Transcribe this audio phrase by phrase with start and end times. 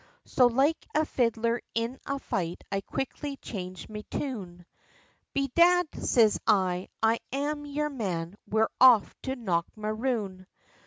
[0.25, 4.65] So like a fiddler in a fight I quickly changed me tune,
[5.35, 10.47] "Bedad!" siz I, "It's I'm yer man, we're off to Knockmaroon."